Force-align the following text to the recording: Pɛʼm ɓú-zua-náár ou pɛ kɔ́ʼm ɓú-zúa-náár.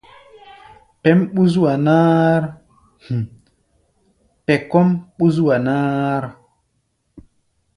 Pɛʼm 1.01 1.19
ɓú-zua-náár 1.33 2.41
ou 3.11 3.21
pɛ 4.45 4.53
kɔ́ʼm 4.69 4.87
ɓú-zúa-náár. 5.17 6.23